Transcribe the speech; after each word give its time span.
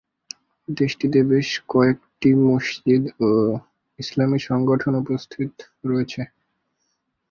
দেশটিতে 0.67 1.19
বেশ 1.31 1.49
কয়েকটি 1.69 2.29
মসজিদ 2.47 3.03
ও 3.21 3.29
ইসলামী 3.99 4.39
সংগঠন 4.49 4.93
উপস্থিত 5.03 5.51
রয়েছে। 5.85 6.21